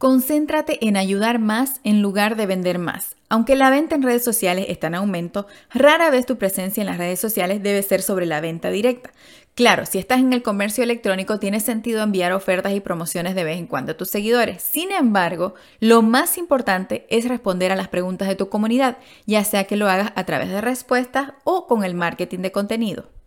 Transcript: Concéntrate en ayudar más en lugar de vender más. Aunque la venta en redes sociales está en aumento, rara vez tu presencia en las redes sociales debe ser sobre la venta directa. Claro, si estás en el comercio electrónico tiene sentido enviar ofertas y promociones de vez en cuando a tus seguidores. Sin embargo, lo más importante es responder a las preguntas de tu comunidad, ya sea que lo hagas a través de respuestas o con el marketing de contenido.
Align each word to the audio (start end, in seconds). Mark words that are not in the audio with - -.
Concéntrate 0.00 0.78
en 0.80 0.96
ayudar 0.96 1.38
más 1.38 1.82
en 1.84 2.00
lugar 2.00 2.34
de 2.34 2.46
vender 2.46 2.78
más. 2.78 3.16
Aunque 3.28 3.54
la 3.54 3.68
venta 3.68 3.96
en 3.96 4.02
redes 4.02 4.24
sociales 4.24 4.64
está 4.70 4.86
en 4.86 4.94
aumento, 4.94 5.46
rara 5.74 6.08
vez 6.08 6.24
tu 6.24 6.38
presencia 6.38 6.80
en 6.80 6.86
las 6.86 6.96
redes 6.96 7.20
sociales 7.20 7.62
debe 7.62 7.82
ser 7.82 8.00
sobre 8.00 8.24
la 8.24 8.40
venta 8.40 8.70
directa. 8.70 9.12
Claro, 9.54 9.84
si 9.84 9.98
estás 9.98 10.20
en 10.20 10.32
el 10.32 10.42
comercio 10.42 10.82
electrónico 10.84 11.38
tiene 11.38 11.60
sentido 11.60 12.02
enviar 12.02 12.32
ofertas 12.32 12.72
y 12.72 12.80
promociones 12.80 13.34
de 13.34 13.44
vez 13.44 13.58
en 13.58 13.66
cuando 13.66 13.92
a 13.92 13.96
tus 13.98 14.08
seguidores. 14.08 14.62
Sin 14.62 14.90
embargo, 14.90 15.52
lo 15.80 16.00
más 16.00 16.38
importante 16.38 17.06
es 17.10 17.28
responder 17.28 17.70
a 17.70 17.76
las 17.76 17.88
preguntas 17.88 18.26
de 18.26 18.36
tu 18.36 18.48
comunidad, 18.48 18.96
ya 19.26 19.44
sea 19.44 19.64
que 19.64 19.76
lo 19.76 19.90
hagas 19.90 20.12
a 20.14 20.24
través 20.24 20.48
de 20.48 20.62
respuestas 20.62 21.34
o 21.44 21.66
con 21.66 21.84
el 21.84 21.92
marketing 21.92 22.38
de 22.38 22.52
contenido. 22.52 23.19